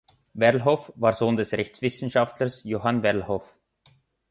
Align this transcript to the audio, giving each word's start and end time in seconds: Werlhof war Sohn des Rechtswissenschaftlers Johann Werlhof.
Werlhof 0.33 0.91
war 0.95 1.13
Sohn 1.13 1.37
des 1.37 1.51
Rechtswissenschaftlers 1.51 2.63
Johann 2.63 3.03
Werlhof. 3.03 3.55